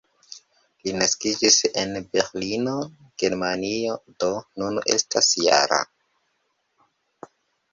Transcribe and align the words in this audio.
Li 0.85 0.93
naskiĝis 1.01 1.57
en 1.81 1.91
Berlino, 2.17 2.73
Germanio, 3.25 3.99
do 4.25 4.31
nun 4.63 4.81
estas 4.97 5.31
-jara. 5.37 5.81